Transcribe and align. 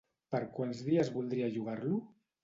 Per 0.35 0.39
quants 0.53 0.79
dies 0.87 1.11
voldria 1.17 1.49
llogar-lo? 1.57 1.99